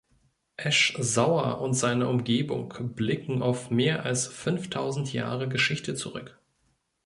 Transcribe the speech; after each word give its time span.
Esch-Sauer 0.57 1.61
und 1.61 1.75
seine 1.75 2.09
Umgebung 2.09 2.73
blicken 2.95 3.43
auf 3.43 3.69
mehr 3.69 4.03
als 4.03 4.25
fünftausend 4.25 5.13
Jahre 5.13 5.47
Geschichte 5.47 5.93
zurück. 5.93 6.39